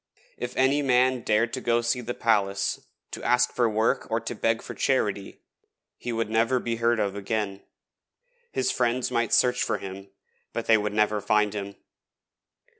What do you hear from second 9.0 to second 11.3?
might search for him, but they would never